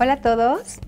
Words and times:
Hola 0.00 0.12
a 0.12 0.20
todos, 0.20 0.78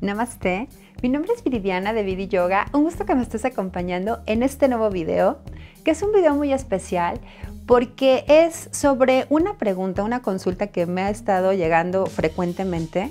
Namaste. 0.00 0.68
Mi 1.02 1.08
nombre 1.08 1.32
es 1.34 1.42
Viridiana 1.42 1.92
de 1.92 2.04
Vidi 2.04 2.28
Yoga. 2.28 2.66
Un 2.72 2.84
gusto 2.84 3.04
que 3.04 3.16
me 3.16 3.22
estés 3.22 3.44
acompañando 3.44 4.20
en 4.26 4.44
este 4.44 4.68
nuevo 4.68 4.88
video, 4.88 5.40
que 5.82 5.90
es 5.90 6.00
un 6.00 6.12
video 6.12 6.32
muy 6.32 6.52
especial 6.52 7.18
porque 7.66 8.24
es 8.28 8.68
sobre 8.70 9.26
una 9.30 9.58
pregunta, 9.58 10.04
una 10.04 10.22
consulta 10.22 10.68
que 10.68 10.86
me 10.86 11.02
ha 11.02 11.10
estado 11.10 11.54
llegando 11.54 12.06
frecuentemente, 12.06 13.10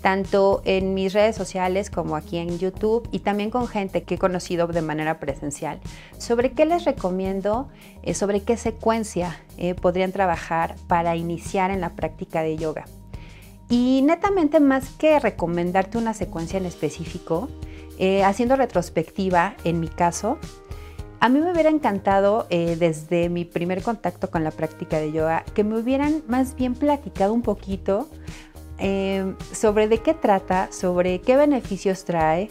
tanto 0.00 0.62
en 0.64 0.94
mis 0.94 1.12
redes 1.12 1.36
sociales 1.36 1.88
como 1.88 2.16
aquí 2.16 2.38
en 2.38 2.58
YouTube 2.58 3.08
y 3.12 3.20
también 3.20 3.50
con 3.50 3.68
gente 3.68 4.02
que 4.02 4.16
he 4.16 4.18
conocido 4.18 4.66
de 4.66 4.82
manera 4.82 5.20
presencial, 5.20 5.78
sobre 6.18 6.54
qué 6.54 6.66
les 6.66 6.84
recomiendo, 6.84 7.68
eh, 8.02 8.14
sobre 8.14 8.42
qué 8.42 8.56
secuencia 8.56 9.38
eh, 9.58 9.76
podrían 9.76 10.10
trabajar 10.10 10.74
para 10.88 11.14
iniciar 11.14 11.70
en 11.70 11.80
la 11.80 11.90
práctica 11.90 12.42
de 12.42 12.56
yoga. 12.56 12.84
Y 13.72 14.02
netamente 14.02 14.60
más 14.60 14.90
que 14.90 15.18
recomendarte 15.18 15.96
una 15.96 16.12
secuencia 16.12 16.58
en 16.58 16.66
específico, 16.66 17.48
eh, 17.98 18.22
haciendo 18.22 18.54
retrospectiva 18.54 19.56
en 19.64 19.80
mi 19.80 19.88
caso, 19.88 20.36
a 21.20 21.30
mí 21.30 21.40
me 21.40 21.52
hubiera 21.52 21.70
encantado 21.70 22.46
eh, 22.50 22.76
desde 22.78 23.30
mi 23.30 23.46
primer 23.46 23.82
contacto 23.82 24.30
con 24.30 24.44
la 24.44 24.50
práctica 24.50 24.98
de 24.98 25.10
yoga 25.10 25.46
que 25.54 25.64
me 25.64 25.78
hubieran 25.78 26.22
más 26.28 26.54
bien 26.54 26.74
platicado 26.74 27.32
un 27.32 27.40
poquito 27.40 28.10
eh, 28.76 29.32
sobre 29.52 29.88
de 29.88 30.02
qué 30.02 30.12
trata, 30.12 30.70
sobre 30.70 31.22
qué 31.22 31.36
beneficios 31.36 32.04
trae, 32.04 32.50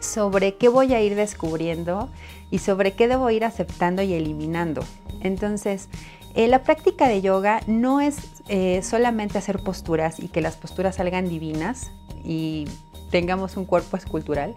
sobre 0.00 0.54
qué 0.54 0.70
voy 0.70 0.94
a 0.94 1.02
ir 1.02 1.14
descubriendo 1.14 2.08
y 2.50 2.60
sobre 2.60 2.92
qué 2.92 3.06
debo 3.06 3.28
ir 3.28 3.44
aceptando 3.44 4.00
y 4.00 4.14
eliminando. 4.14 4.82
Entonces, 5.20 5.90
eh, 6.36 6.48
la 6.48 6.62
práctica 6.62 7.08
de 7.08 7.22
yoga 7.22 7.60
no 7.66 8.00
es 8.00 8.18
eh, 8.48 8.82
solamente 8.82 9.38
hacer 9.38 9.58
posturas 9.60 10.20
y 10.20 10.28
que 10.28 10.40
las 10.40 10.56
posturas 10.56 10.96
salgan 10.96 11.28
divinas 11.28 11.90
y 12.24 12.68
tengamos 13.10 13.56
un 13.56 13.64
cuerpo 13.64 13.96
escultural. 13.96 14.54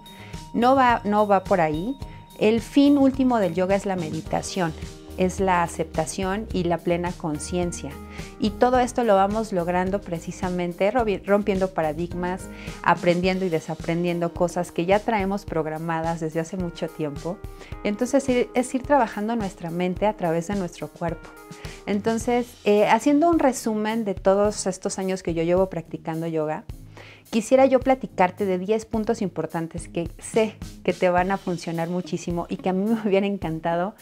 No 0.54 0.76
va, 0.76 1.02
no 1.06 1.26
va 1.26 1.44
por 1.44 1.62
ahí. 1.62 1.98
El 2.38 2.62
fin 2.62 2.98
último 2.98 3.40
del 3.40 3.56
yoga 3.56 3.76
es 3.76 3.86
la 3.86 3.96
meditación 3.96 4.74
es 5.20 5.42
la 5.42 5.64
aceptación 5.64 6.48
y 6.54 6.64
la 6.64 6.78
plena 6.78 7.12
conciencia. 7.12 7.92
Y 8.40 8.52
todo 8.52 8.80
esto 8.80 9.04
lo 9.04 9.16
vamos 9.16 9.52
logrando 9.52 10.00
precisamente 10.00 10.92
rompiendo 10.92 11.74
paradigmas, 11.74 12.48
aprendiendo 12.84 13.46
y 13.46 13.50
desaprendiendo 13.50 14.34
cosas 14.34 14.72
que 14.72 14.86
ya 14.86 15.00
traemos 15.00 15.44
programadas 15.44 16.22
desde 16.22 16.40
hace 16.40 16.56
mucho 16.56 16.88
tiempo. 16.88 17.38
Entonces 17.84 18.30
es 18.54 18.76
ir 18.76 18.84
trabajando 18.84 19.36
nuestra 19.36 19.70
mente 19.70 20.08
a 20.08 20.16
través 20.16 20.48
de 20.48 20.56
nuestro 20.56 20.88
cuerpo. 20.88 21.30
Entonces, 21.86 22.48
eh, 22.64 22.88
haciendo 22.88 23.30
un 23.30 23.40
resumen 23.40 24.06
de 24.06 24.14
todos 24.16 24.68
estos 24.68 25.00
años 25.00 25.22
que 25.22 25.34
yo 25.34 25.44
llevo 25.44 25.70
practicando 25.70 26.28
yoga, 26.28 26.64
quisiera 27.30 27.66
yo 27.66 27.80
platicarte 27.80 28.46
de 28.46 28.58
10 28.58 28.86
puntos 28.86 29.22
importantes 29.22 29.88
que 29.88 30.10
sé 30.20 30.56
que 30.84 30.94
te 30.94 31.10
van 31.10 31.32
a 31.32 31.38
funcionar 31.38 31.90
muchísimo 31.90 32.46
y 32.50 32.58
que 32.58 32.70
a 32.70 32.74
mí 32.74 32.86
me 32.86 33.00
hubiera 33.08 33.28
encantado 33.28 33.96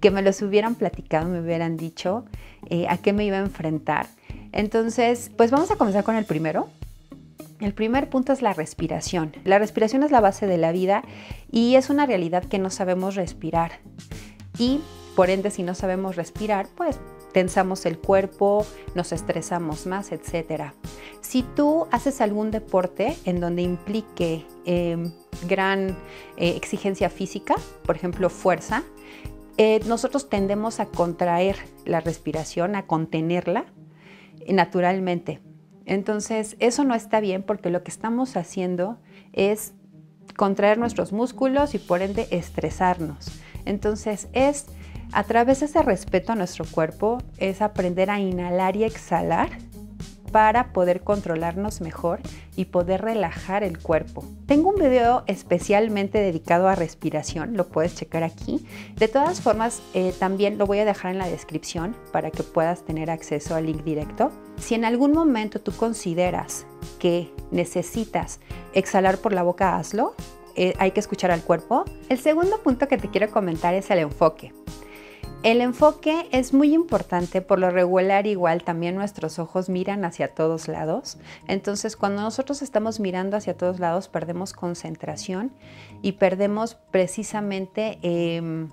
que 0.00 0.10
me 0.10 0.22
los 0.22 0.40
hubieran 0.42 0.74
platicado, 0.74 1.28
me 1.28 1.40
hubieran 1.40 1.76
dicho 1.76 2.24
eh, 2.68 2.86
a 2.88 2.98
qué 2.98 3.12
me 3.12 3.24
iba 3.24 3.38
a 3.38 3.40
enfrentar. 3.40 4.06
Entonces, 4.52 5.30
pues 5.36 5.50
vamos 5.50 5.70
a 5.70 5.76
comenzar 5.76 6.04
con 6.04 6.16
el 6.16 6.24
primero. 6.24 6.68
El 7.60 7.72
primer 7.72 8.10
punto 8.10 8.32
es 8.32 8.42
la 8.42 8.52
respiración. 8.52 9.32
La 9.44 9.58
respiración 9.58 10.02
es 10.02 10.10
la 10.10 10.20
base 10.20 10.46
de 10.46 10.58
la 10.58 10.72
vida 10.72 11.02
y 11.50 11.76
es 11.76 11.88
una 11.88 12.06
realidad 12.06 12.44
que 12.44 12.58
no 12.58 12.70
sabemos 12.70 13.14
respirar. 13.14 13.80
Y 14.58 14.80
por 15.16 15.30
ende, 15.30 15.50
si 15.50 15.62
no 15.62 15.74
sabemos 15.74 16.16
respirar, 16.16 16.66
pues 16.76 16.98
tensamos 17.34 17.84
el 17.84 17.98
cuerpo, 17.98 18.64
nos 18.94 19.12
estresamos 19.12 19.86
más, 19.86 20.12
etc. 20.12 20.72
Si 21.20 21.42
tú 21.42 21.86
haces 21.90 22.20
algún 22.22 22.50
deporte 22.50 23.16
en 23.24 23.40
donde 23.40 23.60
implique 23.60 24.46
em, 24.64 25.12
gran 25.46 25.90
eh, 26.36 26.56
exigencia 26.56 27.10
física, 27.10 27.56
por 27.84 27.96
ejemplo 27.96 28.30
fuerza, 28.30 28.84
eh, 29.58 29.80
nosotros 29.86 30.30
tendemos 30.30 30.78
a 30.78 30.86
contraer 30.86 31.56
la 31.84 32.00
respiración, 32.00 32.76
a 32.76 32.86
contenerla 32.86 33.66
naturalmente. 34.48 35.40
Entonces, 35.86 36.56
eso 36.60 36.84
no 36.84 36.94
está 36.94 37.20
bien 37.20 37.42
porque 37.42 37.68
lo 37.68 37.82
que 37.82 37.90
estamos 37.90 38.36
haciendo 38.36 38.98
es 39.32 39.74
contraer 40.36 40.78
nuestros 40.78 41.12
músculos 41.12 41.74
y 41.74 41.78
por 41.78 42.00
ende 42.00 42.28
estresarnos. 42.30 43.26
Entonces, 43.64 44.28
es 44.32 44.66
a 45.14 45.22
través 45.22 45.60
de 45.60 45.66
ese 45.66 45.80
respeto 45.80 46.32
a 46.32 46.34
nuestro 46.34 46.64
cuerpo 46.64 47.18
es 47.38 47.62
aprender 47.62 48.10
a 48.10 48.18
inhalar 48.18 48.76
y 48.76 48.82
exhalar 48.82 49.50
para 50.32 50.72
poder 50.72 51.02
controlarnos 51.02 51.80
mejor 51.80 52.18
y 52.56 52.64
poder 52.64 53.02
relajar 53.02 53.62
el 53.62 53.78
cuerpo. 53.78 54.24
Tengo 54.46 54.70
un 54.70 54.74
video 54.74 55.22
especialmente 55.28 56.18
dedicado 56.18 56.66
a 56.66 56.74
respiración, 56.74 57.56
lo 57.56 57.68
puedes 57.68 57.94
checar 57.94 58.24
aquí. 58.24 58.66
De 58.96 59.06
todas 59.06 59.40
formas, 59.40 59.80
eh, 59.94 60.12
también 60.18 60.58
lo 60.58 60.66
voy 60.66 60.80
a 60.80 60.84
dejar 60.84 61.12
en 61.12 61.18
la 61.18 61.28
descripción 61.28 61.94
para 62.10 62.32
que 62.32 62.42
puedas 62.42 62.84
tener 62.84 63.08
acceso 63.12 63.54
al 63.54 63.66
link 63.66 63.84
directo. 63.84 64.32
Si 64.58 64.74
en 64.74 64.84
algún 64.84 65.12
momento 65.12 65.60
tú 65.60 65.70
consideras 65.70 66.66
que 66.98 67.30
necesitas 67.52 68.40
exhalar 68.72 69.18
por 69.18 69.32
la 69.32 69.44
boca, 69.44 69.76
hazlo. 69.76 70.16
Eh, 70.56 70.74
hay 70.80 70.90
que 70.90 70.98
escuchar 70.98 71.30
al 71.30 71.42
cuerpo. 71.42 71.84
El 72.08 72.18
segundo 72.18 72.60
punto 72.60 72.88
que 72.88 72.98
te 72.98 73.08
quiero 73.08 73.30
comentar 73.30 73.74
es 73.74 73.88
el 73.92 74.00
enfoque. 74.00 74.52
El 75.44 75.60
enfoque 75.60 76.26
es 76.32 76.54
muy 76.54 76.72
importante, 76.72 77.42
por 77.42 77.58
lo 77.58 77.68
regular 77.68 78.26
igual 78.26 78.64
también 78.64 78.94
nuestros 78.94 79.38
ojos 79.38 79.68
miran 79.68 80.06
hacia 80.06 80.28
todos 80.28 80.68
lados, 80.68 81.18
entonces 81.48 81.98
cuando 81.98 82.22
nosotros 82.22 82.62
estamos 82.62 82.98
mirando 82.98 83.36
hacia 83.36 83.54
todos 83.54 83.78
lados 83.78 84.08
perdemos 84.08 84.54
concentración 84.54 85.52
y 86.00 86.12
perdemos 86.12 86.76
precisamente 86.90 87.98
em, 88.00 88.70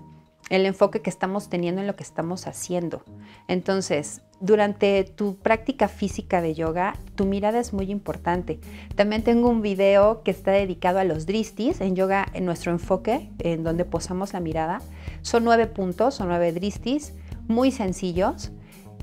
el 0.48 0.64
enfoque 0.64 1.02
que 1.02 1.10
estamos 1.10 1.50
teniendo 1.50 1.82
en 1.82 1.86
lo 1.86 1.94
que 1.94 2.02
estamos 2.02 2.46
haciendo. 2.46 3.02
Entonces, 3.48 4.22
durante 4.40 5.04
tu 5.04 5.36
práctica 5.36 5.88
física 5.88 6.42
de 6.42 6.54
yoga, 6.54 6.94
tu 7.14 7.26
mirada 7.26 7.60
es 7.60 7.72
muy 7.72 7.90
importante. 7.90 8.60
También 8.96 9.22
tengo 9.22 9.48
un 9.48 9.62
video 9.62 10.22
que 10.22 10.30
está 10.30 10.50
dedicado 10.50 10.98
a 10.98 11.04
los 11.04 11.26
dristis 11.26 11.80
en 11.80 11.96
yoga, 11.96 12.26
en 12.32 12.44
nuestro 12.44 12.72
enfoque, 12.72 13.30
en 13.38 13.62
donde 13.62 13.84
posamos 13.84 14.32
la 14.32 14.40
mirada. 14.40 14.80
Son 15.22 15.44
nueve 15.44 15.66
puntos, 15.66 16.14
son 16.14 16.28
nueve 16.28 16.52
dristis, 16.52 17.14
muy 17.48 17.70
sencillos. 17.70 18.52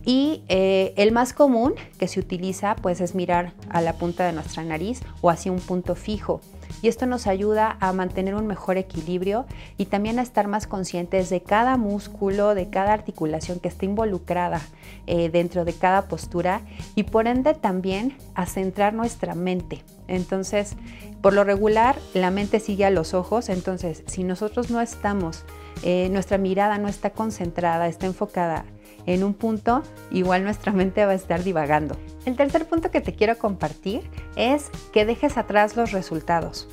Y 0.05 0.43
eh, 0.47 0.93
el 0.95 1.11
más 1.11 1.33
común 1.33 1.73
que 1.97 2.07
se 2.07 2.19
utiliza 2.19 2.75
pues 2.75 3.01
es 3.01 3.15
mirar 3.15 3.53
a 3.69 3.81
la 3.81 3.93
punta 3.93 4.25
de 4.25 4.33
nuestra 4.33 4.63
nariz 4.63 5.01
o 5.21 5.29
hacia 5.29 5.51
un 5.51 5.59
punto 5.59 5.95
fijo. 5.95 6.41
Y 6.81 6.87
esto 6.87 7.05
nos 7.05 7.27
ayuda 7.27 7.77
a 7.81 7.91
mantener 7.93 8.35
un 8.35 8.47
mejor 8.47 8.77
equilibrio 8.77 9.45
y 9.77 9.85
también 9.85 10.19
a 10.19 10.21
estar 10.21 10.47
más 10.47 10.67
conscientes 10.67 11.29
de 11.29 11.41
cada 11.41 11.77
músculo, 11.77 12.55
de 12.55 12.69
cada 12.69 12.93
articulación 12.93 13.59
que 13.59 13.67
está 13.67 13.85
involucrada 13.85 14.61
eh, 15.05 15.29
dentro 15.29 15.65
de 15.65 15.73
cada 15.73 16.07
postura 16.07 16.61
y 16.95 17.03
por 17.03 17.27
ende 17.27 17.53
también 17.53 18.15
a 18.35 18.45
centrar 18.45 18.93
nuestra 18.93 19.35
mente. 19.35 19.83
Entonces, 20.07 20.75
por 21.21 21.33
lo 21.33 21.43
regular, 21.43 21.97
la 22.13 22.31
mente 22.31 22.59
sigue 22.59 22.85
a 22.85 22.89
los 22.89 23.13
ojos, 23.13 23.49
entonces 23.49 24.03
si 24.07 24.23
nosotros 24.23 24.71
no 24.71 24.79
estamos 24.79 25.43
eh, 25.83 26.09
nuestra 26.11 26.37
mirada 26.37 26.77
no 26.77 26.87
está 26.87 27.11
concentrada, 27.11 27.87
está 27.87 28.05
enfocada 28.05 28.65
en 29.05 29.23
un 29.23 29.33
punto, 29.33 29.81
igual 30.11 30.43
nuestra 30.43 30.71
mente 30.71 31.05
va 31.05 31.13
a 31.13 31.15
estar 31.15 31.43
divagando. 31.43 31.95
El 32.25 32.35
tercer 32.35 32.67
punto 32.67 32.91
que 32.91 33.01
te 33.01 33.13
quiero 33.13 33.37
compartir 33.37 34.01
es 34.35 34.69
que 34.93 35.05
dejes 35.05 35.37
atrás 35.37 35.75
los 35.75 35.91
resultados. 35.91 36.67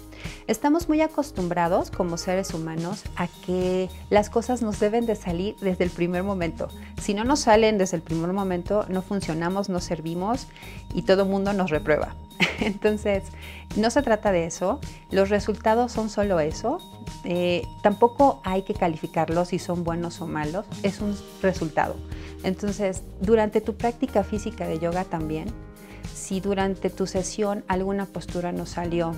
Estamos 0.46 0.88
muy 0.88 1.00
acostumbrados 1.00 1.90
como 1.90 2.16
seres 2.16 2.54
humanos 2.54 3.04
a 3.16 3.28
que 3.28 3.88
las 4.10 4.30
cosas 4.30 4.62
nos 4.62 4.78
deben 4.80 5.06
de 5.06 5.16
salir 5.16 5.56
desde 5.60 5.84
el 5.84 5.90
primer 5.90 6.22
momento. 6.22 6.68
Si 7.00 7.14
no 7.14 7.24
nos 7.24 7.40
salen 7.40 7.78
desde 7.78 7.96
el 7.96 8.02
primer 8.02 8.32
momento, 8.32 8.86
no 8.88 9.02
funcionamos, 9.02 9.68
no 9.68 9.80
servimos 9.80 10.46
y 10.94 11.02
todo 11.02 11.22
el 11.22 11.28
mundo 11.28 11.52
nos 11.52 11.70
reprueba. 11.70 12.14
Entonces, 12.60 13.24
no 13.76 13.90
se 13.90 14.02
trata 14.02 14.32
de 14.32 14.46
eso, 14.46 14.80
los 15.10 15.28
resultados 15.28 15.92
son 15.92 16.10
solo 16.10 16.40
eso, 16.40 16.78
eh, 17.24 17.66
tampoco 17.82 18.40
hay 18.44 18.62
que 18.62 18.74
calificarlos 18.74 19.48
si 19.48 19.58
son 19.58 19.84
buenos 19.84 20.20
o 20.20 20.26
malos, 20.26 20.66
es 20.82 21.00
un 21.00 21.16
resultado. 21.42 21.96
Entonces, 22.42 23.02
durante 23.20 23.60
tu 23.60 23.74
práctica 23.74 24.22
física 24.22 24.66
de 24.66 24.78
yoga 24.78 25.04
también, 25.04 25.52
si 26.16 26.40
durante 26.40 26.88
tu 26.88 27.06
sesión 27.06 27.62
alguna 27.68 28.06
postura 28.06 28.50
no 28.50 28.64
salió, 28.64 29.12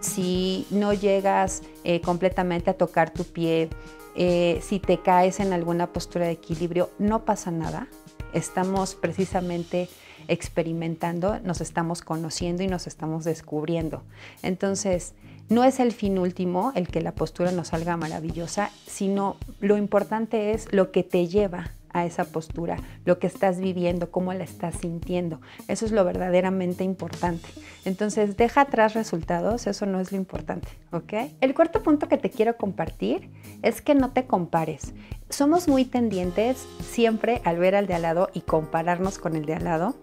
si 0.00 0.66
no 0.70 0.92
llegas 0.92 1.62
eh, 1.82 2.00
completamente 2.00 2.70
a 2.70 2.74
tocar 2.74 3.10
tu 3.10 3.24
pie, 3.24 3.68
eh, 4.14 4.60
si 4.62 4.78
te 4.78 4.98
caes 4.98 5.40
en 5.40 5.52
alguna 5.52 5.92
postura 5.92 6.26
de 6.26 6.32
equilibrio, 6.32 6.90
no 7.00 7.24
pasa 7.24 7.50
nada. 7.50 7.88
Estamos 8.32 8.94
precisamente 8.94 9.88
experimentando, 10.28 11.40
nos 11.40 11.60
estamos 11.60 12.02
conociendo 12.02 12.62
y 12.62 12.68
nos 12.68 12.86
estamos 12.86 13.24
descubriendo. 13.24 14.04
Entonces, 14.42 15.14
no 15.48 15.64
es 15.64 15.80
el 15.80 15.90
fin 15.90 16.20
último 16.20 16.72
el 16.76 16.86
que 16.86 17.02
la 17.02 17.16
postura 17.16 17.50
nos 17.50 17.68
salga 17.68 17.96
maravillosa, 17.96 18.70
sino 18.86 19.36
lo 19.58 19.76
importante 19.76 20.52
es 20.52 20.72
lo 20.72 20.92
que 20.92 21.02
te 21.02 21.26
lleva 21.26 21.72
a 21.94 22.04
esa 22.04 22.24
postura, 22.24 22.76
lo 23.06 23.18
que 23.18 23.26
estás 23.26 23.58
viviendo, 23.58 24.10
cómo 24.10 24.34
la 24.34 24.44
estás 24.44 24.74
sintiendo. 24.74 25.40
Eso 25.68 25.86
es 25.86 25.92
lo 25.92 26.04
verdaderamente 26.04 26.84
importante. 26.84 27.48
Entonces, 27.86 28.36
deja 28.36 28.62
atrás 28.62 28.94
resultados, 28.94 29.66
eso 29.66 29.86
no 29.86 30.00
es 30.00 30.12
lo 30.12 30.18
importante, 30.18 30.68
¿ok? 30.90 31.14
El 31.40 31.54
cuarto 31.54 31.82
punto 31.82 32.08
que 32.08 32.18
te 32.18 32.30
quiero 32.30 32.56
compartir 32.56 33.30
es 33.62 33.80
que 33.80 33.94
no 33.94 34.10
te 34.10 34.26
compares. 34.26 34.92
Somos 35.30 35.68
muy 35.68 35.84
tendientes 35.84 36.66
siempre 36.80 37.40
al 37.44 37.58
ver 37.58 37.74
al 37.74 37.86
de 37.86 37.94
al 37.94 38.02
lado 38.02 38.28
y 38.34 38.42
compararnos 38.42 39.18
con 39.18 39.34
el 39.36 39.46
de 39.46 39.54
al 39.54 39.64
lado. 39.64 39.94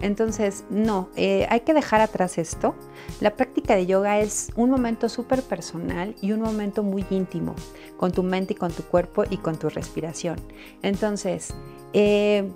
Entonces, 0.00 0.64
no, 0.70 1.10
eh, 1.14 1.46
hay 1.50 1.60
que 1.60 1.74
dejar 1.74 2.00
atrás 2.00 2.38
esto. 2.38 2.74
La 3.20 3.36
práctica 3.36 3.76
de 3.76 3.86
yoga 3.86 4.18
es 4.18 4.50
un 4.56 4.70
momento 4.70 5.08
súper 5.08 5.42
personal 5.42 6.16
y 6.22 6.32
un 6.32 6.40
momento 6.40 6.82
muy 6.82 7.04
íntimo 7.10 7.54
con 7.98 8.10
tu 8.12 8.22
mente 8.22 8.54
y 8.54 8.56
con 8.56 8.72
tu 8.72 8.82
cuerpo 8.82 9.24
y 9.28 9.36
con 9.36 9.58
tu 9.58 9.68
respiración. 9.68 10.40
Entonces, 10.82 11.54
eh, 11.92 12.50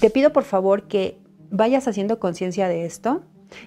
te 0.00 0.10
pido 0.10 0.32
por 0.32 0.44
favor 0.44 0.88
que 0.88 1.20
vayas 1.50 1.86
haciendo 1.86 2.18
conciencia 2.18 2.68
de 2.68 2.84
esto. 2.84 3.22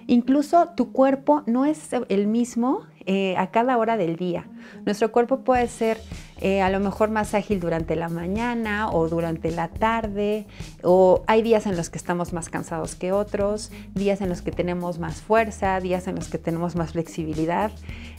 Incluso 0.06 0.68
tu 0.76 0.92
cuerpo 0.92 1.42
no 1.46 1.64
es 1.64 1.90
el 2.08 2.26
mismo 2.26 2.82
eh, 3.06 3.36
a 3.36 3.48
cada 3.50 3.76
hora 3.76 3.98
del 3.98 4.16
día. 4.16 4.46
Nuestro 4.86 5.12
cuerpo 5.12 5.40
puede 5.40 5.68
ser 5.68 6.00
eh, 6.40 6.62
a 6.62 6.70
lo 6.70 6.80
mejor 6.80 7.10
más 7.10 7.34
ágil 7.34 7.60
durante 7.60 7.96
la 7.96 8.08
mañana 8.08 8.90
o 8.90 9.10
durante 9.10 9.50
la 9.50 9.68
tarde, 9.68 10.46
o 10.82 11.22
hay 11.26 11.42
días 11.42 11.66
en 11.66 11.76
los 11.76 11.90
que 11.90 11.98
estamos 11.98 12.32
más 12.32 12.48
cansados 12.48 12.94
que 12.94 13.12
otros, 13.12 13.70
días 13.94 14.22
en 14.22 14.30
los 14.30 14.40
que 14.40 14.52
tenemos 14.52 14.98
más 14.98 15.20
fuerza, 15.20 15.80
días 15.80 16.08
en 16.08 16.14
los 16.14 16.28
que 16.28 16.38
tenemos 16.38 16.76
más 16.76 16.92
flexibilidad. 16.92 17.72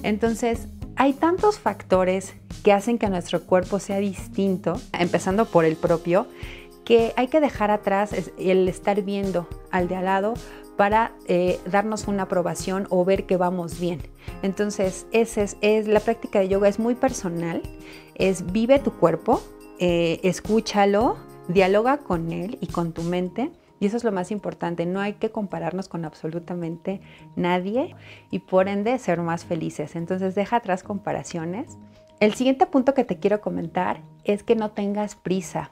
Entonces, 0.03 0.67
hay 0.95 1.13
tantos 1.13 1.57
factores 1.57 2.35
que 2.63 2.71
hacen 2.71 2.99
que 2.99 3.09
nuestro 3.09 3.41
cuerpo 3.41 3.79
sea 3.79 3.97
distinto, 3.97 4.79
empezando 4.93 5.45
por 5.45 5.65
el 5.65 5.77
propio, 5.77 6.27
que 6.85 7.13
hay 7.17 7.27
que 7.27 7.41
dejar 7.41 7.71
atrás 7.71 8.11
el 8.37 8.67
estar 8.69 9.01
viendo 9.01 9.47
al 9.71 9.87
de 9.87 9.95
al 9.95 10.05
lado 10.05 10.35
para 10.75 11.13
eh, 11.27 11.59
darnos 11.69 12.07
una 12.07 12.23
aprobación 12.23 12.87
o 12.89 13.05
ver 13.05 13.25
que 13.25 13.37
vamos 13.37 13.79
bien. 13.79 14.01
Entonces, 14.41 15.07
esa 15.11 15.41
es, 15.61 15.87
la 15.87 15.99
práctica 15.99 16.39
de 16.39 16.49
yoga, 16.49 16.67
es 16.67 16.79
muy 16.79 16.95
personal, 16.95 17.61
es 18.15 18.51
vive 18.51 18.79
tu 18.79 18.91
cuerpo, 18.91 19.41
eh, 19.79 20.19
escúchalo, 20.23 21.17
dialoga 21.47 21.97
con 21.97 22.31
él 22.31 22.57
y 22.61 22.67
con 22.67 22.93
tu 22.93 23.03
mente. 23.03 23.51
Y 23.79 23.87
eso 23.87 23.97
es 23.97 24.03
lo 24.05 24.11
más 24.11 24.31
importante, 24.31 24.85
no 24.85 25.01
hay 25.01 25.13
que 25.13 25.31
compararnos 25.31 25.89
con 25.89 26.05
absolutamente 26.05 27.01
nadie 27.35 27.93
y 28.31 28.39
por 28.39 28.69
ende 28.69 28.97
ser 28.99 29.19
más 29.19 29.43
felices. 29.43 29.95
Entonces 29.95 30.33
deja 30.33 30.57
atrás 30.57 30.81
comparaciones. 30.81 31.77
El 32.21 32.33
siguiente 32.33 32.65
punto 32.67 32.93
que 32.93 33.03
te 33.03 33.17
quiero 33.17 33.41
comentar 33.41 33.99
es 34.23 34.43
que 34.43 34.55
no 34.55 34.71
tengas 34.71 35.15
prisa. 35.15 35.71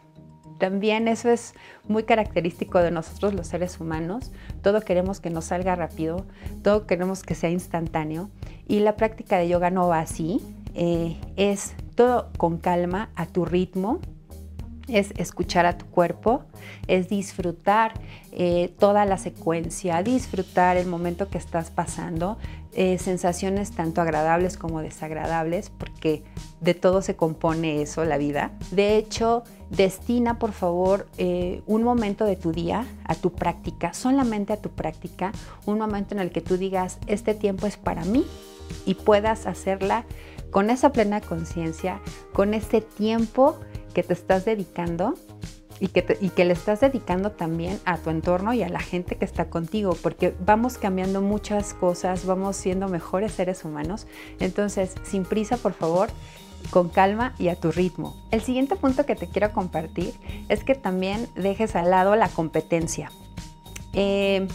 También 0.60 1.08
eso 1.08 1.30
es 1.30 1.54
muy 1.88 2.04
característico 2.04 2.80
de 2.80 2.92
nosotros 2.92 3.34
los 3.34 3.48
seres 3.48 3.80
humanos. 3.80 4.32
Todo 4.62 4.82
queremos 4.82 5.20
que 5.20 5.30
nos 5.30 5.46
salga 5.46 5.76
rápido, 5.76 6.26
todo 6.62 6.86
queremos 6.88 7.24
que 7.24 7.36
sea 7.36 7.50
instantáneo 7.50 8.30
y 8.68 8.80
la 8.80 8.96
práctica 8.96 9.38
de 9.38 9.50
yoga 9.50 9.70
no 9.70 9.88
va 9.88 10.00
así. 10.00 10.42
Eh, 10.76 11.18
es 11.36 11.76
todo 11.96 12.30
con 12.38 12.58
calma, 12.58 13.10
a 13.16 13.28
tu 13.28 13.46
ritmo, 13.46 14.00
es 14.88 15.12
escuchar 15.18 15.66
a 15.66 15.78
tu 15.78 15.86
cuerpo, 15.86 16.44
es 16.88 17.10
disfrutar 17.10 17.94
eh, 18.32 18.74
toda 18.80 19.06
la 19.06 19.18
secuencia, 19.18 20.02
disfrutar 20.04 20.78
el 20.78 20.88
momento 20.88 21.30
que 21.30 21.38
estás 21.38 21.72
pasando, 21.72 22.38
eh, 22.74 22.98
sensaciones 22.98 23.72
tanto 23.72 24.02
agradables 24.02 24.58
como 24.58 24.82
desagradables, 24.82 25.70
porque 25.70 26.24
de 26.60 26.74
todo 26.74 27.02
se 27.02 27.16
compone 27.16 27.82
eso, 27.82 28.04
la 28.04 28.18
vida. 28.18 28.52
De 28.72 28.98
hecho, 28.98 29.44
destina 29.76 30.40
por 30.40 30.52
favor 30.52 31.08
eh, 31.18 31.62
un 31.66 31.84
momento 31.84 32.26
de 32.26 32.36
tu 32.36 32.52
día 32.52 32.86
a 33.06 33.16
tu 33.16 33.32
práctica, 33.32 33.94
solamente 33.94 34.54
a 34.54 34.58
tu 34.58 34.70
práctica, 34.70 35.32
un 35.66 35.78
momento 35.78 36.14
en 36.14 36.22
el 36.22 36.32
que 36.32 36.42
tú 36.42 36.58
digas, 36.58 37.00
este 37.08 37.34
tiempo 37.34 37.68
es 37.68 37.78
para 37.78 38.06
mí 38.06 38.26
y 38.86 38.96
puedas 38.96 39.46
hacerla 39.46 40.06
con 40.52 40.70
esa 40.70 40.92
plena 40.92 41.22
conciencia, 41.22 42.00
con 42.34 42.54
ese 42.54 42.82
tiempo 42.82 43.58
que 43.94 44.04
te 44.04 44.14
estás 44.14 44.46
dedicando 44.46 45.16
y 45.80 45.88
que, 45.88 46.18
y 46.22 46.30
que 46.30 46.46
le 46.46 46.54
estás 46.54 46.80
dedicando 46.82 47.32
también 47.32 47.80
a 47.86 47.98
tu 47.98 48.10
entorno 48.10 48.54
y 48.54 48.64
a 48.64 48.70
la 48.70 48.80
gente 48.80 49.16
que 49.16 49.26
está 49.26 49.50
contigo, 49.50 49.98
porque 50.02 50.36
vamos 50.46 50.78
cambiando 50.78 51.22
muchas 51.22 51.74
cosas, 51.74 52.26
vamos 52.26 52.56
siendo 52.56 52.88
mejores 52.88 53.34
seres 53.34 53.66
humanos. 53.66 54.08
Entonces, 54.40 54.94
sin 55.04 55.26
prisa, 55.26 55.58
por 55.58 55.74
favor, 55.74 56.10
con 56.70 56.90
calma 56.90 57.34
y 57.38 57.50
a 57.50 57.56
tu 57.56 57.72
ritmo. 57.72 58.16
El 58.32 58.42
siguiente 58.42 58.76
punto 58.76 59.06
que 59.06 59.16
te 59.16 59.28
quiero 59.28 59.52
compartir 59.52 60.14
es 60.50 60.64
que 60.64 60.76
también 60.76 61.28
dejes 61.36 61.76
al 61.76 61.90
lado 61.92 62.16
la 62.16 62.30
competencia. 62.30 63.12
Eh, 63.94 64.48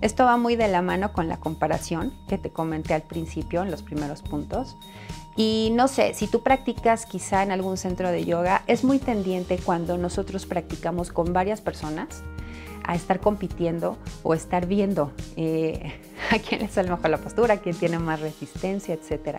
esto 0.00 0.24
va 0.24 0.36
muy 0.36 0.56
de 0.56 0.68
la 0.68 0.82
mano 0.82 1.12
con 1.12 1.28
la 1.28 1.38
comparación 1.38 2.12
que 2.28 2.38
te 2.38 2.50
comenté 2.50 2.94
al 2.94 3.02
principio 3.02 3.62
en 3.62 3.70
los 3.70 3.82
primeros 3.82 4.22
puntos. 4.22 4.76
Y 5.36 5.70
no 5.74 5.88
sé, 5.88 6.12
si 6.12 6.26
tú 6.26 6.42
practicas 6.42 7.06
quizá 7.06 7.42
en 7.42 7.52
algún 7.52 7.78
centro 7.78 8.10
de 8.10 8.24
yoga, 8.24 8.62
es 8.66 8.84
muy 8.84 8.98
tendiente 8.98 9.58
cuando 9.58 9.96
nosotros 9.96 10.44
practicamos 10.44 11.10
con 11.10 11.32
varias 11.32 11.62
personas 11.62 12.22
a 12.84 12.94
estar 12.94 13.20
compitiendo 13.20 13.98
o 14.22 14.34
estar 14.34 14.66
viendo 14.66 15.12
eh, 15.36 15.92
a 16.30 16.38
quién 16.38 16.62
le 16.62 16.68
sale 16.68 16.90
mejor 16.90 17.10
la 17.10 17.18
postura, 17.18 17.58
quién 17.58 17.76
tiene 17.76 17.98
más 17.98 18.20
resistencia, 18.20 18.94
etc. 18.94 19.38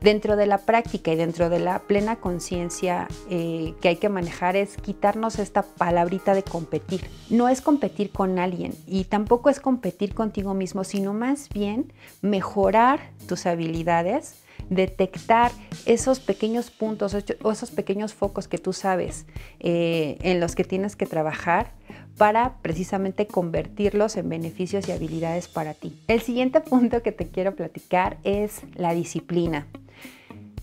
Dentro 0.00 0.36
de 0.36 0.46
la 0.46 0.58
práctica 0.58 1.12
y 1.12 1.16
dentro 1.16 1.50
de 1.50 1.60
la 1.60 1.80
plena 1.80 2.16
conciencia 2.16 3.08
eh, 3.30 3.74
que 3.80 3.88
hay 3.88 3.96
que 3.96 4.08
manejar 4.08 4.56
es 4.56 4.76
quitarnos 4.76 5.38
esta 5.38 5.62
palabrita 5.62 6.34
de 6.34 6.42
competir. 6.42 7.02
No 7.30 7.48
es 7.48 7.60
competir 7.60 8.10
con 8.10 8.38
alguien 8.38 8.74
y 8.86 9.04
tampoco 9.04 9.50
es 9.50 9.60
competir 9.60 10.14
contigo 10.14 10.54
mismo, 10.54 10.84
sino 10.84 11.14
más 11.14 11.48
bien 11.48 11.92
mejorar 12.22 13.00
tus 13.26 13.46
habilidades 13.46 14.36
detectar 14.70 15.52
esos 15.86 16.20
pequeños 16.20 16.70
puntos 16.70 17.16
o 17.42 17.52
esos 17.52 17.70
pequeños 17.70 18.14
focos 18.14 18.48
que 18.48 18.58
tú 18.58 18.72
sabes 18.72 19.26
eh, 19.60 20.18
en 20.20 20.40
los 20.40 20.54
que 20.54 20.64
tienes 20.64 20.96
que 20.96 21.06
trabajar 21.06 21.72
para 22.18 22.58
precisamente 22.60 23.26
convertirlos 23.26 24.16
en 24.16 24.28
beneficios 24.28 24.88
y 24.88 24.92
habilidades 24.92 25.48
para 25.48 25.72
ti. 25.72 25.96
El 26.08 26.20
siguiente 26.20 26.60
punto 26.68 27.02
que 27.02 27.12
te 27.12 27.28
quiero 27.28 27.54
platicar 27.54 28.18
es 28.24 28.62
la 28.74 28.92
disciplina. 28.92 29.66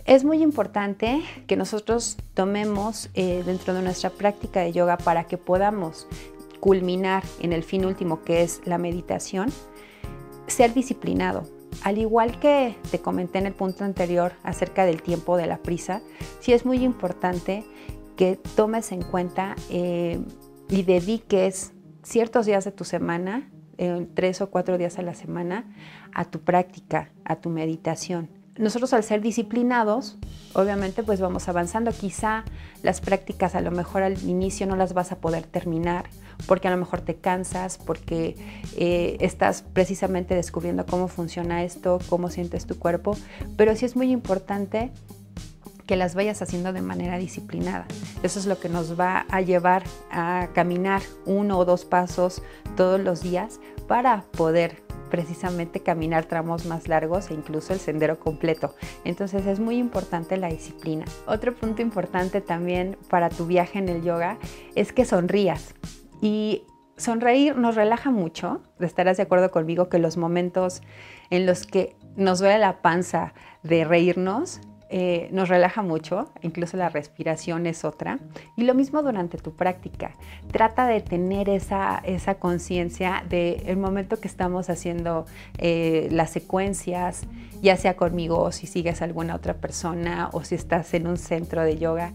Es 0.05 0.23
muy 0.23 0.43
importante 0.43 1.23
que 1.47 1.55
nosotros 1.55 2.17
tomemos 2.35 3.09
eh, 3.15 3.41
dentro 3.43 3.73
de 3.73 3.81
nuestra 3.81 4.11
práctica 4.11 4.59
de 4.59 4.71
yoga 4.71 4.97
para 4.97 5.23
que 5.23 5.37
podamos 5.37 6.07
culminar 6.59 7.23
en 7.41 7.53
el 7.53 7.63
fin 7.63 7.85
último 7.85 8.23
que 8.23 8.43
es 8.43 8.61
la 8.65 8.77
meditación, 8.77 9.51
ser 10.45 10.75
disciplinado. 10.75 11.49
Al 11.81 11.97
igual 11.97 12.39
que 12.39 12.75
te 12.91 12.99
comenté 12.99 13.39
en 13.39 13.47
el 13.47 13.53
punto 13.53 13.83
anterior 13.83 14.33
acerca 14.43 14.85
del 14.85 15.01
tiempo 15.01 15.37
de 15.37 15.47
la 15.47 15.57
prisa, 15.57 16.01
sí 16.39 16.53
es 16.53 16.65
muy 16.65 16.83
importante 16.83 17.63
que 18.15 18.37
tomes 18.55 18.91
en 18.91 19.01
cuenta 19.01 19.55
eh, 19.69 20.19
y 20.69 20.83
dediques 20.83 21.73
ciertos 22.03 22.45
días 22.45 22.65
de 22.65 22.71
tu 22.71 22.83
semana, 22.83 23.49
eh, 23.77 24.07
tres 24.13 24.41
o 24.41 24.49
cuatro 24.49 24.77
días 24.77 24.97
a 24.99 25.01
la 25.01 25.13
semana, 25.13 25.65
a 26.13 26.25
tu 26.25 26.39
práctica, 26.39 27.11
a 27.23 27.37
tu 27.37 27.49
meditación. 27.49 28.29
Nosotros 28.57 28.93
al 28.93 29.03
ser 29.03 29.21
disciplinados, 29.21 30.17
obviamente 30.53 31.03
pues 31.03 31.19
vamos 31.19 31.49
avanzando. 31.49 31.91
Quizá 31.91 32.45
las 32.83 33.01
prácticas 33.01 33.53
a 33.53 33.59
lo 33.59 33.71
mejor 33.71 34.01
al 34.01 34.21
inicio 34.23 34.65
no 34.65 34.77
las 34.77 34.93
vas 34.93 35.11
a 35.11 35.17
poder 35.17 35.43
terminar 35.45 36.05
porque 36.47 36.69
a 36.69 36.71
lo 36.71 36.77
mejor 36.77 37.01
te 37.01 37.15
cansas, 37.15 37.77
porque 37.77 38.37
eh, 38.77 39.17
estás 39.19 39.61
precisamente 39.61 40.35
descubriendo 40.35 40.85
cómo 40.85 41.09
funciona 41.09 41.63
esto, 41.63 41.99
cómo 42.07 42.29
sientes 42.29 42.65
tu 42.65 42.79
cuerpo, 42.79 43.17
pero 43.57 43.75
sí 43.75 43.85
es 43.85 43.97
muy 43.97 44.11
importante 44.11 44.91
que 45.85 45.95
las 45.95 46.15
vayas 46.15 46.41
haciendo 46.41 46.73
de 46.73 46.81
manera 46.81 47.17
disciplinada. 47.17 47.85
Eso 48.23 48.39
es 48.39 48.45
lo 48.45 48.59
que 48.59 48.69
nos 48.69 48.99
va 48.99 49.25
a 49.29 49.41
llevar 49.41 49.83
a 50.11 50.49
caminar 50.53 51.01
uno 51.25 51.57
o 51.57 51.65
dos 51.65 51.85
pasos 51.85 52.41
todos 52.75 52.99
los 52.99 53.21
días 53.21 53.59
para 53.87 54.23
poder 54.31 54.83
precisamente 55.09 55.81
caminar 55.81 56.25
tramos 56.25 56.65
más 56.65 56.87
largos 56.87 57.29
e 57.29 57.33
incluso 57.35 57.73
el 57.73 57.79
sendero 57.79 58.19
completo. 58.19 58.75
Entonces 59.03 59.45
es 59.45 59.59
muy 59.59 59.77
importante 59.77 60.37
la 60.37 60.49
disciplina. 60.49 61.05
Otro 61.27 61.53
punto 61.53 61.81
importante 61.81 62.41
también 62.41 62.97
para 63.09 63.29
tu 63.29 63.45
viaje 63.45 63.79
en 63.79 63.89
el 63.89 64.03
yoga 64.03 64.37
es 64.73 64.91
que 64.91 65.05
sonrías. 65.05 65.75
Y 66.21 66.63
sonreír 66.97 67.55
nos 67.55 67.75
relaja 67.75 68.11
mucho. 68.11 68.61
Estarás 68.79 69.17
de 69.17 69.23
acuerdo 69.23 69.51
conmigo 69.51 69.89
que 69.89 69.99
los 69.99 70.17
momentos 70.17 70.81
en 71.29 71.45
los 71.45 71.65
que 71.65 71.95
nos 72.15 72.39
duele 72.39 72.59
la 72.59 72.81
panza 72.81 73.33
de 73.63 73.85
reírnos 73.85 74.61
eh, 74.89 75.29
nos 75.31 75.49
relaja 75.49 75.81
mucho, 75.81 76.31
incluso 76.41 76.77
la 76.77 76.89
respiración 76.89 77.65
es 77.65 77.83
otra. 77.85 78.19
Y 78.55 78.63
lo 78.63 78.73
mismo 78.73 79.01
durante 79.03 79.37
tu 79.37 79.55
práctica. 79.55 80.11
Trata 80.51 80.87
de 80.87 81.01
tener 81.01 81.49
esa, 81.49 82.01
esa 82.05 82.35
conciencia 82.35 83.23
del 83.29 83.77
momento 83.77 84.19
que 84.19 84.27
estamos 84.27 84.69
haciendo 84.69 85.25
eh, 85.57 86.07
las 86.11 86.31
secuencias, 86.31 87.27
ya 87.61 87.77
sea 87.77 87.95
conmigo 87.95 88.39
o 88.39 88.51
si 88.51 88.67
sigues 88.67 89.01
a 89.01 89.05
alguna 89.05 89.35
otra 89.35 89.55
persona 89.55 90.29
o 90.33 90.43
si 90.43 90.55
estás 90.55 90.93
en 90.93 91.07
un 91.07 91.17
centro 91.17 91.63
de 91.63 91.77
yoga 91.77 92.13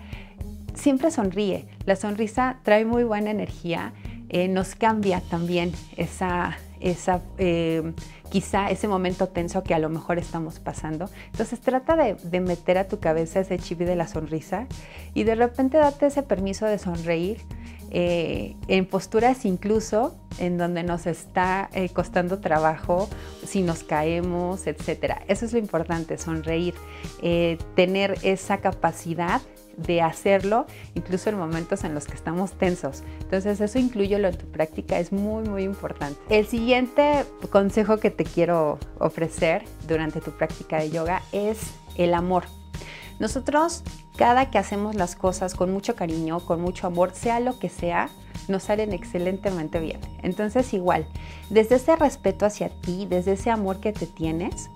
siempre 0.74 1.10
sonríe. 1.10 1.66
La 1.84 1.96
sonrisa 1.96 2.58
trae 2.62 2.84
muy 2.84 3.04
buena 3.04 3.30
energía, 3.30 3.92
eh, 4.28 4.48
nos 4.48 4.74
cambia 4.74 5.20
también 5.20 5.72
esa, 5.96 6.56
esa 6.80 7.22
eh, 7.38 7.92
quizá 8.30 8.70
ese 8.70 8.88
momento 8.88 9.28
tenso 9.28 9.62
que 9.62 9.74
a 9.74 9.78
lo 9.78 9.88
mejor 9.88 10.18
estamos 10.18 10.58
pasando. 10.58 11.08
Entonces 11.26 11.60
trata 11.60 11.96
de, 11.96 12.40
meter 12.40 12.78
a 12.78 12.88
tu 12.88 12.98
cabeza 12.98 13.40
ese 13.40 13.58
chip 13.58 13.78
de 13.78 13.96
la 13.96 14.08
sonrisa 14.08 14.66
y 15.14 15.24
de 15.24 15.34
repente 15.34 15.78
date 15.78 16.06
ese 16.06 16.22
permiso 16.22 16.66
de 16.66 16.78
sonreír 16.78 17.38
eh, 17.90 18.56
en 18.68 18.86
posturas 18.86 19.44
incluso 19.44 20.16
en 20.38 20.58
donde 20.58 20.84
nos 20.84 21.06
está 21.06 21.68
eh, 21.72 21.88
costando 21.88 22.38
trabajo, 22.38 23.08
si 23.44 23.62
nos 23.62 23.82
caemos, 23.82 24.66
etc. 24.66 25.16
Eso 25.28 25.44
es 25.44 25.52
lo 25.52 25.58
importante, 25.58 26.16
sonreír, 26.16 26.74
tener 27.74 28.16
esa 28.22 28.58
capacidad 28.58 29.42
de 29.76 30.02
hacerlo, 30.02 30.66
incluso 30.94 31.30
en 31.30 31.38
momentos 31.38 31.84
en 31.84 31.94
los 31.94 32.06
que 32.06 32.14
estamos 32.14 32.52
tensos. 32.52 33.02
Entonces 33.20 33.60
eso 33.60 33.78
incluyelo 33.78 34.28
en 34.28 34.36
tu 34.36 34.46
práctica, 34.46 34.98
es 34.98 35.12
muy, 35.12 35.48
muy 35.48 35.64
importante. 35.64 36.18
El 36.28 36.46
siguiente 36.46 37.24
consejo 37.50 37.98
que 37.98 38.10
te 38.10 38.24
quiero 38.24 38.78
ofrecer 38.98 39.64
durante 39.86 40.20
tu 40.20 40.32
práctica 40.32 40.78
de 40.78 40.90
yoga 40.90 41.22
es 41.32 41.58
el 41.96 42.14
amor. 42.14 42.44
Nosotros, 43.18 43.82
cada 44.16 44.50
que 44.50 44.58
hacemos 44.58 44.94
las 44.94 45.14
cosas 45.14 45.54
con 45.54 45.70
mucho 45.70 45.94
cariño, 45.94 46.40
con 46.40 46.60
mucho 46.62 46.86
amor, 46.86 47.12
sea 47.12 47.38
lo 47.38 47.58
que 47.58 47.68
sea, 47.68 48.08
nos 48.48 48.64
salen 48.64 48.92
excelentemente 48.92 49.78
bien. 49.78 50.00
Entonces, 50.22 50.72
igual, 50.72 51.06
desde 51.50 51.76
ese 51.76 51.96
respeto 51.96 52.46
hacia 52.46 52.70
ti, 52.70 53.06
desde 53.08 53.32
ese 53.32 53.50
amor 53.50 53.80
que 53.80 53.92
te 53.92 54.06
tienes, 54.06 54.70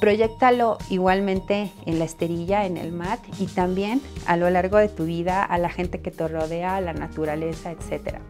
proyectalo 0.00 0.78
igualmente 0.88 1.70
en 1.86 1.98
la 1.98 2.04
esterilla, 2.06 2.66
en 2.66 2.76
el 2.76 2.92
mat 2.92 3.20
y 3.38 3.46
también 3.46 4.00
a 4.26 4.36
lo 4.36 4.48
largo 4.50 4.78
de 4.78 4.88
tu 4.88 5.04
vida, 5.04 5.44
a 5.44 5.58
la 5.58 5.68
gente 5.68 6.00
que 6.00 6.10
te 6.10 6.26
rodea, 6.26 6.76
a 6.76 6.80
la 6.80 6.94
naturaleza, 6.94 7.70
etcétera. 7.70 8.20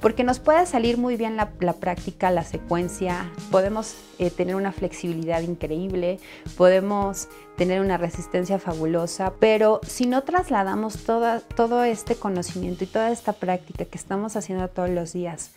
Porque 0.00 0.22
nos 0.22 0.38
puede 0.38 0.64
salir 0.66 0.96
muy 0.96 1.16
bien 1.16 1.36
la, 1.36 1.50
práctica, 1.80 2.30
la 2.30 2.44
secuencia, 2.44 3.32
podemos 3.50 3.96
eh, 4.20 4.30
tener 4.30 4.54
una 4.54 4.70
flexibilidad 4.70 5.40
increíble, 5.40 6.20
podemos 6.56 7.28
tener 7.56 7.80
una 7.80 7.96
resistencia 7.96 8.60
fabulosa, 8.60 9.32
pero 9.40 9.80
si 9.84 10.06
no 10.06 10.22
trasladamos 10.22 11.04
todo 11.04 11.82
este 11.82 12.14
conocimiento 12.14 12.84
y 12.84 12.86
toda 12.86 13.10
esta 13.10 13.32
práctica 13.32 13.86
que 13.86 13.98
estamos 13.98 14.36
haciendo 14.36 14.68
todos 14.68 14.90
los 14.90 15.12
días 15.12 15.50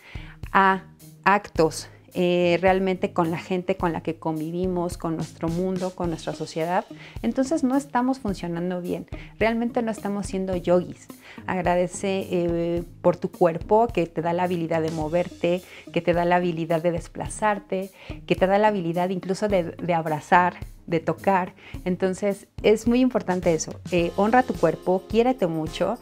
a 0.52 0.82
actos 1.24 1.88
eh, 2.14 2.58
realmente 2.60 3.14
con 3.14 3.30
la 3.30 3.38
gente 3.38 3.78
con 3.78 3.94
la 3.94 4.02
que 4.02 4.16
convivimos, 4.16 4.98
con 4.98 5.16
nuestro 5.16 5.48
mundo, 5.48 5.94
con 5.94 6.10
nuestra 6.10 6.34
sociedad, 6.34 6.84
entonces 7.22 7.64
no 7.64 7.74
estamos 7.74 8.18
funcionando 8.18 8.82
bien. 8.82 9.06
Realmente 9.38 9.80
no 9.80 9.90
estamos 9.90 10.26
siendo 10.26 10.54
yogis. 10.54 11.08
Agradece 11.46 12.26
eh, 12.30 12.82
por 13.00 13.16
tu 13.16 13.30
cuerpo 13.30 13.86
que 13.86 14.06
te 14.06 14.20
da 14.20 14.34
la 14.34 14.42
habilidad 14.42 14.82
de 14.82 14.90
moverte, 14.90 15.62
que 15.90 16.02
te 16.02 16.12
da 16.12 16.26
la 16.26 16.36
habilidad 16.36 16.82
de 16.82 16.92
desplazarte, 16.92 17.90
que 18.26 18.36
te 18.36 18.46
da 18.46 18.58
la 18.58 18.68
habilidad 18.68 19.08
incluso 19.08 19.48
de, 19.48 19.94
abrazar, 19.94 20.56
de 20.86 21.00
tocar. 21.00 21.54
Entonces 21.86 22.46
es 22.62 22.86
muy 22.86 23.00
importante 23.00 23.54
eso. 23.54 23.80
Eh, 23.90 24.12
honra 24.16 24.42
tu 24.42 24.52
cuerpo, 24.52 25.04
quiérete 25.08 25.46
mucho, 25.46 25.96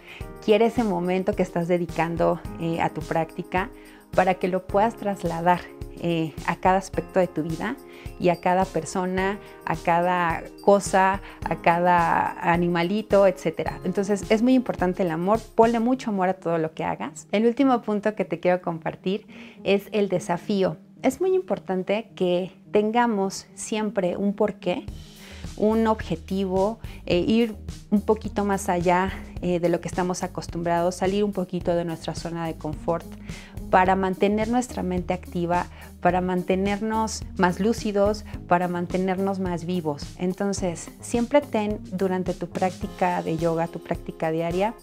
quiere 0.45 0.67
ese 0.67 0.83
momento 0.83 1.37
que 1.37 1.45
estás 1.45 1.69
dedicando 1.69 2.41
a 2.81 2.89
tu 2.89 3.01
práctica 3.01 3.71
para 4.13 4.35
que 4.35 4.49
lo 4.49 4.67
puedas 4.67 4.97
trasladar 4.97 5.61
eh, 6.01 6.35
a 6.47 6.57
cada 6.57 6.79
aspecto 6.79 7.21
de 7.21 7.27
tu 7.27 7.43
vida 7.43 7.77
y 8.19 8.31
a 8.31 8.37
cada 8.41 8.65
persona, 8.65 9.39
a 9.65 9.77
cada 9.77 10.43
cosa, 10.63 11.21
a 11.45 11.57
cada 11.57 12.53
animalito, 12.53 13.27
etc. 13.27 13.73
Entonces 13.85 14.31
es 14.31 14.43
muy 14.43 14.55
importante 14.55 15.03
el 15.03 15.11
amor, 15.11 15.41
ponle 15.55 15.79
mucho 15.81 16.11
amor 16.11 16.29
a 16.29 16.35
todo 16.35 16.59
lo 16.59 16.73
que 16.75 16.85
hagas. 16.85 17.29
El 17.33 17.47
último 17.47 17.83
punto 17.83 18.15
que 18.15 18.25
te 18.25 18.41
quiero 18.41 18.63
compartir 18.63 19.27
es 19.65 19.89
el 19.93 20.09
desafío. 20.09 20.77
Es 21.03 21.21
muy 21.21 21.35
importante 21.35 22.11
que 22.15 22.53
tengamos 22.73 23.47
siempre 23.55 24.17
un 24.17 24.35
porqué 24.35 24.85
un 25.61 25.87
objetivo, 25.87 26.79
eh, 27.05 27.19
ir 27.19 27.55
un 27.91 28.01
poquito 28.01 28.45
más 28.45 28.69
allá 28.69 29.13
eh, 29.43 29.61
de 29.61 29.69
lo 29.69 29.81
que 29.81 29.89
estamos 29.89 30.23
acostumbrados, 30.23 30.95
salir 30.97 31.23
un 31.23 31.33
poquito 31.33 31.75
de 31.75 31.85
nuestra 31.85 32.15
zona 32.15 32.47
de 32.47 32.55
confort 32.55 33.07
para 33.71 33.95
mantener 33.95 34.49
nuestra 34.49 34.83
mente 34.83 35.13
activa, 35.13 35.67
para 36.01 36.23
mantenernos 36.23 37.23
más 37.37 37.61
lúcidos, 37.61 38.25
para 38.49 38.69
mantenernos 38.69 39.39
más 39.39 39.65
vivos. 39.67 40.03
Entonces, 40.19 40.91
siempre 41.01 41.43
ten 41.43 41.79
durante 41.93 42.33
tu 42.33 42.49
práctica 42.49 43.23
de 43.23 43.37
yoga, 43.37 43.69
tu 43.69 43.81
práctica 43.81 44.31
diaria, 44.31 44.75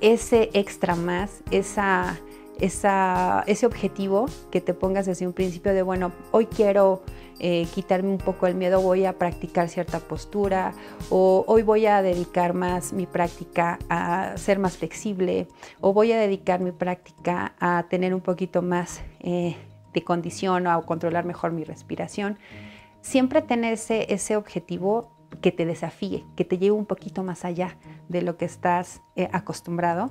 ese 0.00 0.50
extra 0.54 0.96
más, 0.96 1.30
esa, 1.50 2.16
ese 2.60 3.66
objetivo 3.66 4.26
que 4.50 4.60
te 4.60 4.74
pongas 4.74 5.06
desde 5.06 5.26
un 5.26 5.32
principio 5.32 5.74
de, 5.74 5.82
bueno, 5.82 6.12
hoy 6.30 6.46
quiero 6.46 7.02
eh, 7.38 7.66
quitarme 7.74 8.08
un 8.08 8.18
poco 8.18 8.46
el 8.46 8.54
miedo, 8.54 8.80
voy 8.80 9.04
a 9.04 9.18
practicar 9.18 9.68
cierta 9.68 10.00
postura 10.00 10.72
o 11.10 11.44
hoy 11.46 11.62
voy 11.62 11.86
a 11.86 12.00
dedicar 12.00 12.54
más 12.54 12.92
mi 12.92 13.06
práctica 13.06 13.78
a 13.90 14.36
ser 14.36 14.58
más 14.58 14.78
flexible 14.78 15.46
o 15.80 15.92
voy 15.92 16.12
a 16.12 16.18
dedicar 16.18 16.60
mi 16.60 16.72
práctica 16.72 17.54
a 17.60 17.84
tener 17.90 18.14
un 18.14 18.22
poquito 18.22 18.62
más 18.62 19.02
eh, 19.20 19.56
de 19.92 20.02
condición 20.02 20.66
o 20.66 20.70
a 20.70 20.82
controlar 20.86 21.24
mejor 21.26 21.52
mi 21.52 21.64
respiración. 21.64 22.38
Siempre 23.02 23.42
tener 23.42 23.74
ese, 23.74 24.12
ese 24.12 24.36
objetivo 24.36 25.10
que 25.42 25.52
te 25.52 25.66
desafíe, 25.66 26.24
que 26.36 26.44
te 26.44 26.56
lleve 26.56 26.72
un 26.72 26.86
poquito 26.86 27.22
más 27.22 27.44
allá 27.44 27.76
de 28.08 28.22
lo 28.22 28.36
que 28.36 28.46
estás 28.46 29.02
eh, 29.14 29.28
acostumbrado 29.32 30.10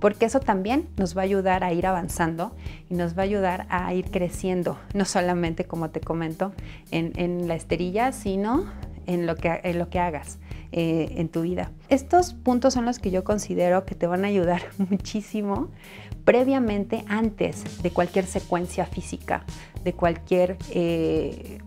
porque 0.00 0.26
eso 0.26 0.40
también 0.40 0.88
nos 0.96 1.16
va 1.16 1.22
a 1.22 1.24
ayudar 1.24 1.64
a 1.64 1.72
ir 1.72 1.86
avanzando 1.86 2.54
y 2.90 2.94
nos 2.94 3.16
va 3.16 3.22
a 3.22 3.24
ayudar 3.24 3.66
a 3.68 3.92
ir 3.94 4.10
creciendo, 4.10 4.78
no 4.94 5.04
solamente 5.04 5.64
como 5.64 5.90
te 5.90 6.00
comento 6.00 6.52
en, 6.90 7.48
la 7.48 7.54
esterilla, 7.54 8.12
sino 8.12 8.66
en 9.06 9.26
lo 9.26 9.36
que, 9.36 9.60
en 9.62 9.78
lo 9.78 9.88
que 9.88 9.98
hagas. 9.98 10.38
Eh, 10.74 11.16
en 11.20 11.28
tu 11.28 11.42
vida. 11.42 11.70
Estos 11.90 12.32
puntos 12.32 12.72
son 12.72 12.86
los 12.86 12.98
que 12.98 13.10
yo 13.10 13.24
considero 13.24 13.84
que 13.84 13.94
te 13.94 14.06
van 14.06 14.24
a 14.24 14.28
ayudar 14.28 14.62
muchísimo 14.78 15.68
previamente 16.24 17.04
antes 17.08 17.82
de 17.82 17.90
cualquier 17.90 18.24
secuencia 18.24 18.86
física, 18.86 19.44
de 19.84 19.92
cualquier 19.92 20.56
eh, 20.70 21.58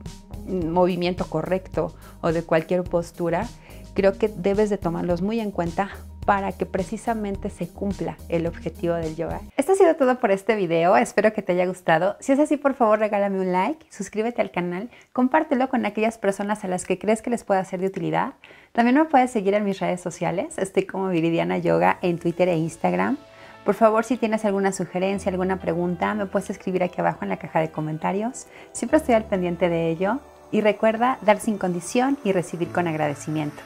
movimiento 0.47 1.25
correcto 1.29 1.93
o 2.21 2.31
de 2.31 2.41
cualquier 2.41 2.83
postura. 2.83 3.47
Creo 3.93 4.17
que 4.17 4.27
debes 4.27 4.71
de 4.71 4.79
tomarlos 4.79 5.21
muy 5.21 5.39
en 5.39 5.51
cuenta 5.51 5.91
para 6.25 6.51
que 6.51 6.65
precisamente 6.65 7.49
se 7.49 7.67
cumpla 7.67 8.17
el 8.29 8.47
objetivo 8.47 8.95
del 8.95 9.15
yoga. 9.15 9.41
Esto 9.57 9.73
ha 9.73 9.75
sido 9.75 9.95
todo 9.95 10.19
por 10.19 10.31
este 10.31 10.55
video, 10.55 10.97
espero 10.97 11.33
que 11.33 11.41
te 11.41 11.53
haya 11.53 11.65
gustado. 11.65 12.17
Si 12.19 12.31
es 12.31 12.39
así, 12.39 12.57
por 12.57 12.73
favor 12.73 12.99
regálame 12.99 13.39
un 13.39 13.51
like, 13.51 13.85
suscríbete 13.89 14.41
al 14.41 14.51
canal, 14.51 14.89
compártelo 15.13 15.69
con 15.69 15.85
aquellas 15.85 16.17
personas 16.17 16.63
a 16.63 16.67
las 16.67 16.85
que 16.85 16.97
crees 16.97 17.21
que 17.21 17.29
les 17.29 17.43
pueda 17.43 17.63
ser 17.63 17.79
de 17.79 17.87
utilidad. 17.87 18.33
También 18.71 18.95
me 18.95 19.05
puedes 19.05 19.31
seguir 19.31 19.53
en 19.53 19.63
mis 19.63 19.79
redes 19.79 20.01
sociales, 20.01 20.57
estoy 20.57 20.83
como 20.83 21.09
Viridiana 21.09 21.57
Yoga 21.59 21.99
en 22.01 22.19
Twitter 22.19 22.49
e 22.49 22.57
Instagram. 22.57 23.17
Por 23.63 23.73
favor, 23.73 24.03
si 24.03 24.17
tienes 24.17 24.45
alguna 24.45 24.71
sugerencia, 24.71 25.31
alguna 25.31 25.59
pregunta, 25.59 26.13
me 26.13 26.27
puedes 26.27 26.51
escribir 26.51 26.83
aquí 26.83 27.01
abajo 27.01 27.19
en 27.23 27.29
la 27.29 27.37
caja 27.37 27.61
de 27.61 27.71
comentarios. 27.71 28.45
Siempre 28.73 28.99
estoy 28.99 29.15
al 29.15 29.25
pendiente 29.25 29.69
de 29.69 29.89
ello. 29.89 30.19
Y 30.51 30.61
recuerda 30.61 31.17
dar 31.23 31.39
sin 31.39 31.57
condición 31.57 32.19
y 32.23 32.31
recibir 32.31 32.71
con 32.71 32.87
agradecimiento. 32.87 33.61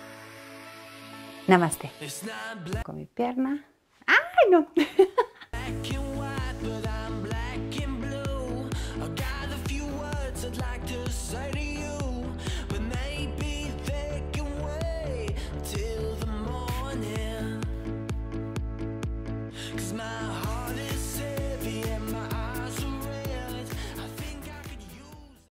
Namaste. 1.49 1.89
Con 2.83 2.97
mi 2.97 3.07
pierna. 3.07 3.65
¡Ay, 4.05 4.51
no! 4.51 4.67